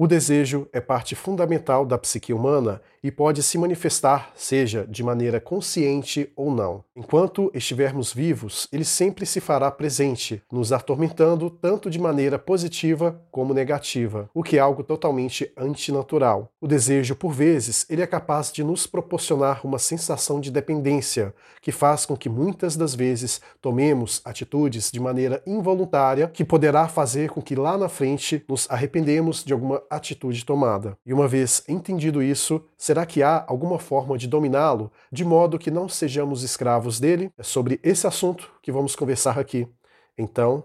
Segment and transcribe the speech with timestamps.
[0.00, 5.40] O desejo é parte fundamental da psique humana e pode se manifestar, seja de maneira
[5.40, 6.84] consciente ou não.
[6.94, 13.52] Enquanto estivermos vivos, ele sempre se fará presente, nos atormentando tanto de maneira positiva como
[13.52, 16.52] negativa, o que é algo totalmente antinatural.
[16.60, 21.72] O desejo, por vezes, ele é capaz de nos proporcionar uma sensação de dependência, que
[21.72, 27.42] faz com que muitas das vezes tomemos atitudes de maneira involuntária, que poderá fazer com
[27.42, 30.96] que lá na frente nos arrependemos de alguma atitude tomada.
[31.04, 35.70] E uma vez entendido isso, será que há alguma forma de dominá-lo de modo que
[35.70, 37.32] não sejamos escravos dele?
[37.38, 39.68] É sobre esse assunto que vamos conversar aqui.
[40.16, 40.64] Então,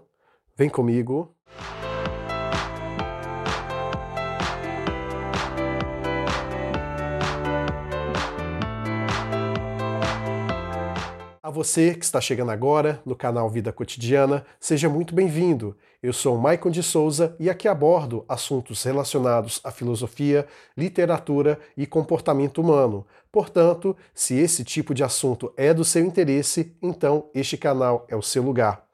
[0.56, 1.34] vem comigo.
[11.44, 15.76] A você que está chegando agora no canal Vida Cotidiana, seja muito bem-vindo.
[16.04, 22.60] Eu sou Maicon de Souza e aqui abordo assuntos relacionados à filosofia, literatura e comportamento
[22.60, 23.06] humano.
[23.32, 28.20] Portanto, se esse tipo de assunto é do seu interesse, então este canal é o
[28.20, 28.84] seu lugar.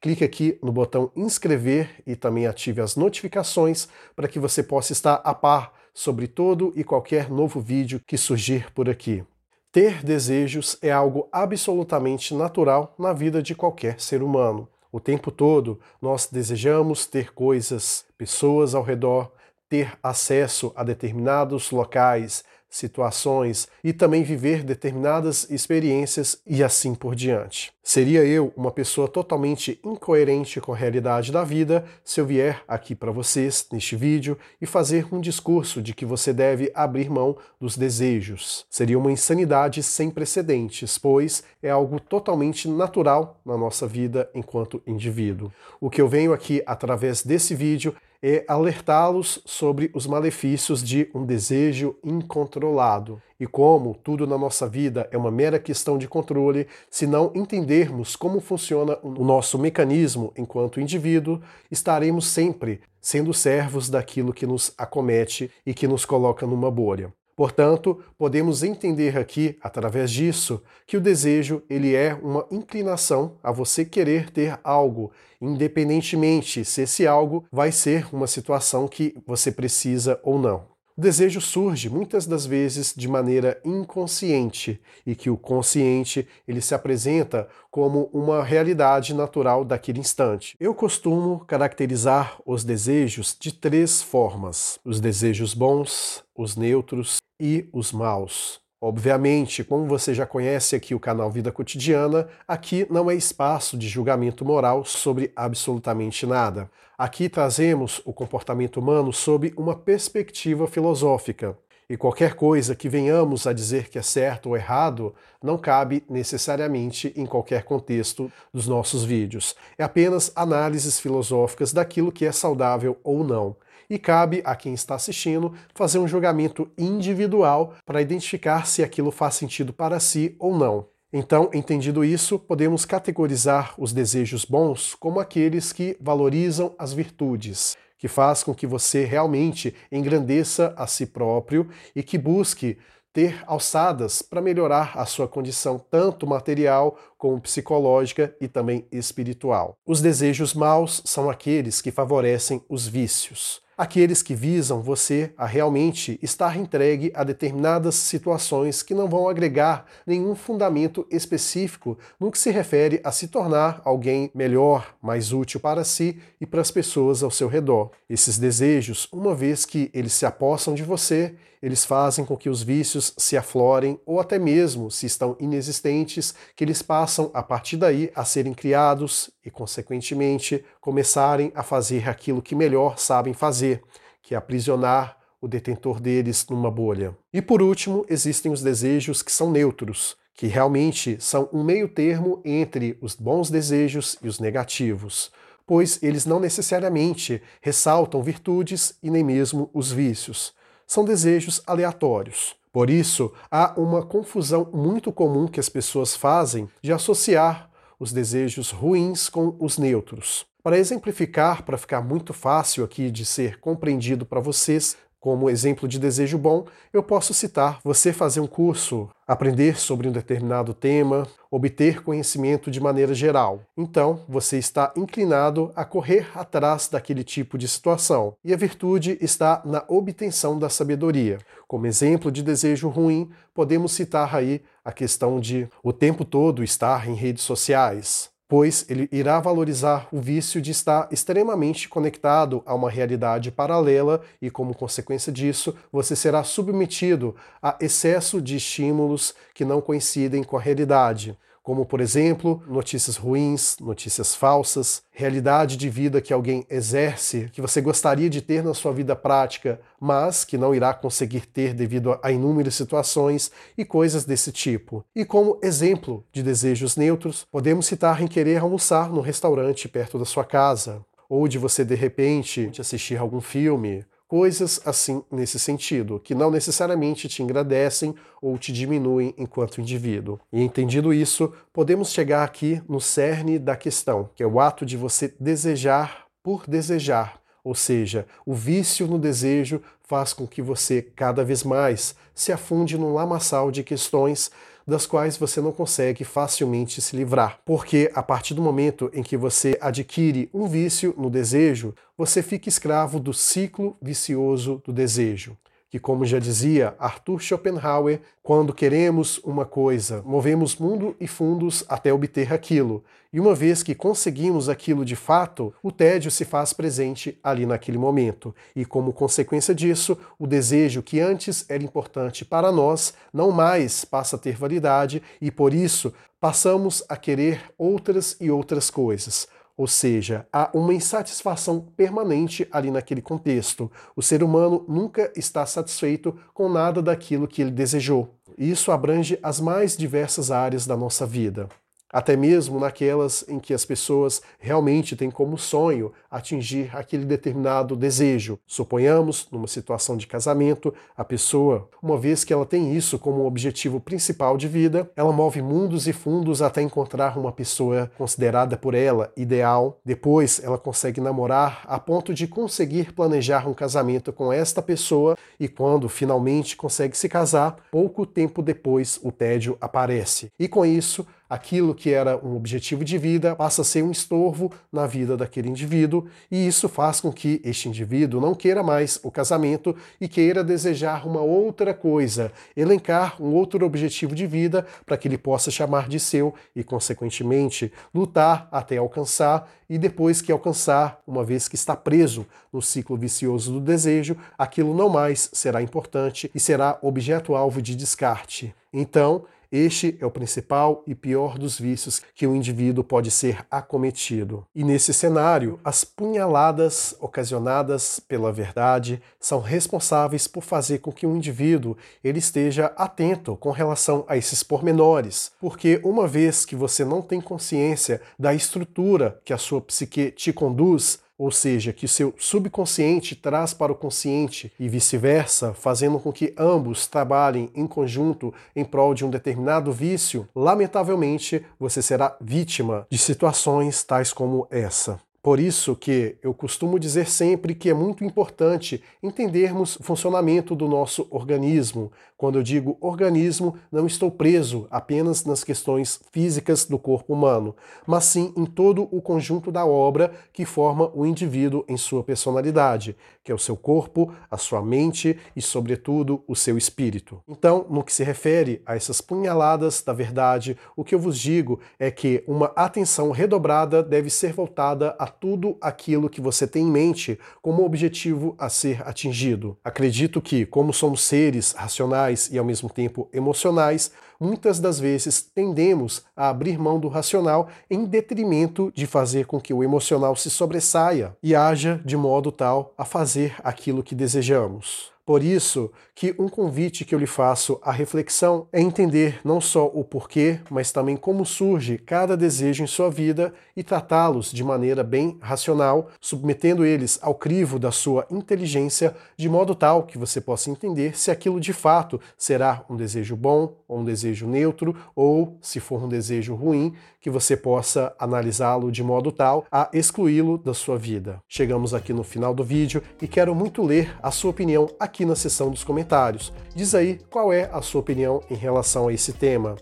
[0.00, 5.14] Clique aqui no botão inscrever e também ative as notificações para que você possa estar
[5.24, 9.24] a par sobre todo e qualquer novo vídeo que surgir por aqui.
[9.72, 14.68] Ter desejos é algo absolutamente natural na vida de qualquer ser humano.
[14.92, 19.32] O tempo todo nós desejamos ter coisas, pessoas ao redor,
[19.68, 27.72] ter acesso a determinados locais, situações e também viver determinadas experiências e assim por diante.
[27.82, 32.94] Seria eu uma pessoa totalmente incoerente com a realidade da vida se eu vier aqui
[32.94, 37.78] para vocês neste vídeo e fazer um discurso de que você deve abrir mão dos
[37.78, 38.66] desejos.
[38.68, 45.50] Seria uma insanidade sem precedentes, pois é algo totalmente natural na nossa vida enquanto indivíduo.
[45.80, 51.24] O que eu venho aqui através desse vídeo é alertá-los sobre os malefícios de um
[51.24, 57.06] desejo incontrolado e como tudo na nossa vida é uma mera questão de controle, se
[57.06, 61.40] não entendermos como funciona o nosso mecanismo enquanto indivíduo,
[61.70, 67.10] estaremos sempre sendo servos daquilo que nos acomete e que nos coloca numa bolha.
[67.34, 73.82] Portanto, podemos entender aqui, através disso, que o desejo ele é uma inclinação a você
[73.82, 80.38] querer ter algo, independentemente se esse algo vai ser uma situação que você precisa ou
[80.38, 80.69] não.
[81.00, 86.74] O desejo surge muitas das vezes de maneira inconsciente e que o consciente ele se
[86.74, 90.54] apresenta como uma realidade natural daquele instante.
[90.60, 97.92] Eu costumo caracterizar os desejos de três formas: os desejos bons, os neutros e os
[97.92, 98.60] maus.
[98.82, 103.86] Obviamente, como você já conhece aqui o canal Vida Cotidiana, aqui não é espaço de
[103.86, 106.70] julgamento moral sobre absolutamente nada.
[106.96, 111.58] Aqui trazemos o comportamento humano sob uma perspectiva filosófica.
[111.90, 117.12] E qualquer coisa que venhamos a dizer que é certo ou errado não cabe necessariamente
[117.14, 119.54] em qualquer contexto dos nossos vídeos.
[119.76, 123.56] É apenas análises filosóficas daquilo que é saudável ou não
[123.90, 129.34] e cabe a quem está assistindo fazer um julgamento individual para identificar se aquilo faz
[129.34, 130.86] sentido para si ou não.
[131.12, 138.06] Então, entendido isso, podemos categorizar os desejos bons como aqueles que valorizam as virtudes, que
[138.06, 142.78] faz com que você realmente engrandeça a si próprio e que busque
[143.12, 149.76] ter alçadas para melhorar a sua condição tanto material como psicológica e também espiritual.
[149.84, 156.18] Os desejos maus são aqueles que favorecem os vícios aqueles que visam você a realmente
[156.22, 162.50] estar entregue a determinadas situações que não vão agregar nenhum fundamento específico no que se
[162.50, 167.30] refere a se tornar alguém melhor, mais útil para si e para as pessoas ao
[167.30, 167.90] seu redor.
[168.06, 172.62] Esses desejos, uma vez que eles se apossam de você, eles fazem com que os
[172.62, 178.10] vícios se aflorem ou até mesmo, se estão inexistentes, que eles passam a partir daí
[178.14, 183.82] a serem criados e, consequentemente, começarem a fazer aquilo que melhor sabem fazer,
[184.22, 187.16] que é aprisionar o detentor deles numa bolha.
[187.32, 192.40] E por último, existem os desejos que são neutros, que realmente são um meio termo
[192.44, 195.30] entre os bons desejos e os negativos,
[195.66, 200.58] pois eles não necessariamente ressaltam virtudes e nem mesmo os vícios
[200.90, 202.56] são desejos aleatórios.
[202.72, 208.72] Por isso, há uma confusão muito comum que as pessoas fazem de associar os desejos
[208.72, 210.44] ruins com os neutros.
[210.64, 215.98] Para exemplificar, para ficar muito fácil aqui de ser compreendido para vocês, Como exemplo de
[215.98, 216.64] desejo bom,
[216.94, 222.80] eu posso citar você fazer um curso, aprender sobre um determinado tema, obter conhecimento de
[222.80, 223.60] maneira geral.
[223.76, 228.34] Então, você está inclinado a correr atrás daquele tipo de situação.
[228.42, 231.38] E a virtude está na obtenção da sabedoria.
[231.68, 237.06] Como exemplo de desejo ruim, podemos citar aí a questão de o tempo todo estar
[237.06, 242.90] em redes sociais, pois ele irá valorizar o vício de estar extremamente conectado a uma
[242.90, 249.80] realidade paralela e, como consequência disso, você será submetido a excesso de estímulos que não
[249.80, 251.38] coincidem com a realidade
[251.70, 257.80] como, por exemplo, notícias ruins, notícias falsas, realidade de vida que alguém exerce, que você
[257.80, 262.32] gostaria de ter na sua vida prática, mas que não irá conseguir ter devido a
[262.32, 265.04] inúmeras situações e coisas desse tipo.
[265.14, 270.24] E como exemplo de desejos neutros, podemos citar em querer almoçar no restaurante perto da
[270.24, 276.36] sua casa, ou de você de repente assistir algum filme, coisas assim nesse sentido, que
[276.36, 280.38] não necessariamente te engrandecem ou te diminuem enquanto indivíduo.
[280.52, 284.96] E entendido isso, podemos chegar aqui no cerne da questão, que é o ato de
[284.96, 291.44] você desejar por desejar, ou seja, o vício no desejo faz com que você cada
[291.44, 294.48] vez mais se afunde num lamaçal de questões
[294.90, 297.60] das quais você não consegue facilmente se livrar.
[297.64, 302.68] Porque a partir do momento em que você adquire um vício no desejo, você fica
[302.68, 305.56] escravo do ciclo vicioso do desejo
[305.90, 312.12] que, como já dizia Arthur Schopenhauer, quando queremos uma coisa, movemos mundo e fundos até
[312.12, 313.02] obter aquilo.
[313.32, 317.98] E uma vez que conseguimos aquilo de fato, o tédio se faz presente ali naquele
[317.98, 318.54] momento.
[318.74, 324.36] E como consequência disso, o desejo que antes era importante para nós não mais passa
[324.36, 329.46] a ter validade e por isso passamos a querer outras e outras coisas.
[329.80, 333.90] Ou seja, há uma insatisfação permanente ali naquele contexto.
[334.14, 338.28] O ser humano nunca está satisfeito com nada daquilo que ele desejou.
[338.58, 341.66] Isso abrange as mais diversas áreas da nossa vida
[342.12, 348.58] até mesmo naquelas em que as pessoas realmente têm como sonho atingir aquele determinado desejo.
[348.66, 354.00] Suponhamos, numa situação de casamento, a pessoa, uma vez que ela tem isso como objetivo
[354.00, 359.32] principal de vida, ela move mundos e fundos até encontrar uma pessoa considerada por ela
[359.36, 359.98] ideal.
[360.04, 365.68] Depois, ela consegue namorar a ponto de conseguir planejar um casamento com esta pessoa e
[365.68, 370.48] quando finalmente consegue se casar, pouco tempo depois o tédio aparece.
[370.58, 374.72] E com isso, aquilo que era um objetivo de vida passa a ser um estorvo
[374.92, 379.30] na vida daquele indivíduo, e isso faz com que este indivíduo não queira mais o
[379.32, 385.26] casamento e queira desejar uma outra coisa, elencar um outro objetivo de vida para que
[385.26, 391.42] ele possa chamar de seu e, consequentemente, lutar até alcançar, e depois que alcançar, uma
[391.42, 396.60] vez que está preso no ciclo vicioso do desejo, aquilo não mais será importante e
[396.60, 398.72] será objeto-alvo de descarte.
[398.92, 404.66] Então, este é o principal e pior dos vícios que o indivíduo pode ser acometido.
[404.74, 411.36] E nesse cenário, as punhaladas ocasionadas pela verdade são responsáveis por fazer com que o
[411.36, 417.22] indivíduo ele esteja atento com relação a esses pormenores, porque uma vez que você não
[417.22, 423.34] tem consciência da estrutura que a sua psique te conduz, ou seja, que seu subconsciente
[423.34, 429.14] traz para o consciente e vice-versa, fazendo com que ambos trabalhem em conjunto em prol
[429.14, 435.18] de um determinado vício, lamentavelmente você será vítima de situações tais como essa.
[435.42, 440.86] Por isso que eu costumo dizer sempre que é muito importante entendermos o funcionamento do
[440.86, 442.12] nosso organismo.
[442.36, 447.74] Quando eu digo organismo, não estou preso apenas nas questões físicas do corpo humano,
[448.06, 453.16] mas sim em todo o conjunto da obra que forma o indivíduo em sua personalidade,
[453.42, 457.42] que é o seu corpo, a sua mente e, sobretudo, o seu espírito.
[457.48, 461.80] Então, no que se refere a essas punhaladas da verdade, o que eu vos digo
[461.98, 466.90] é que uma atenção redobrada deve ser voltada a tudo aquilo que você tem em
[466.90, 469.76] mente como objetivo a ser atingido.
[469.82, 476.24] Acredito que, como somos seres racionais e ao mesmo tempo emocionais, muitas das vezes tendemos
[476.34, 481.36] a abrir mão do racional em detrimento de fazer com que o emocional se sobressaia
[481.42, 483.04] e haja de modo tal a
[483.40, 485.12] fazer aquilo que desejamos.
[485.30, 489.86] Por isso que um convite que eu lhe faço à reflexão é entender não só
[489.86, 495.04] o porquê, mas também como surge cada desejo em sua vida e tratá-los de maneira
[495.04, 500.68] bem racional, submetendo eles ao crivo da sua inteligência, de modo tal que você possa
[500.68, 505.78] entender se aquilo de fato será um desejo bom ou um desejo neutro, ou se
[505.78, 510.98] for um desejo ruim, que você possa analisá-lo de modo tal a excluí-lo da sua
[510.98, 511.40] vida.
[511.48, 515.26] Chegamos aqui no final do vídeo e quero muito ler a sua opinião aqui aqui
[515.26, 516.50] na seção dos comentários.
[516.74, 519.76] Diz aí qual é a sua opinião em relação a esse tema.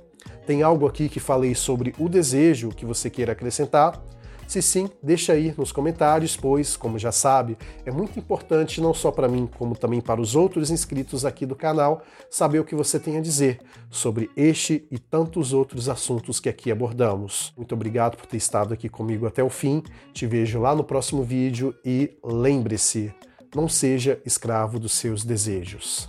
[0.44, 4.02] Tem algo aqui que falei sobre o desejo que você queira acrescentar?
[4.48, 9.12] Se sim, deixa aí nos comentários, pois, como já sabe, é muito importante não só
[9.12, 12.98] para mim, como também para os outros inscritos aqui do canal, saber o que você
[12.98, 17.52] tem a dizer sobre este e tantos outros assuntos que aqui abordamos.
[17.56, 19.84] Muito obrigado por ter estado aqui comigo até o fim.
[20.12, 23.14] Te vejo lá no próximo vídeo e lembre-se,
[23.54, 26.08] não seja escravo dos seus desejos.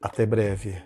[0.00, 0.82] Até breve.